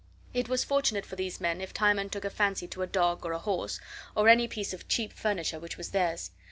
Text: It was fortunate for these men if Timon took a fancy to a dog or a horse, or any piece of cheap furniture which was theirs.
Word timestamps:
It 0.33 0.49
was 0.49 0.63
fortunate 0.63 1.05
for 1.05 1.15
these 1.15 1.39
men 1.39 1.61
if 1.61 1.75
Timon 1.75 2.09
took 2.09 2.25
a 2.25 2.31
fancy 2.31 2.67
to 2.69 2.81
a 2.81 2.87
dog 2.87 3.23
or 3.23 3.33
a 3.33 3.37
horse, 3.37 3.79
or 4.15 4.29
any 4.29 4.47
piece 4.47 4.73
of 4.73 4.87
cheap 4.87 5.13
furniture 5.13 5.59
which 5.59 5.77
was 5.77 5.91
theirs. 5.91 6.31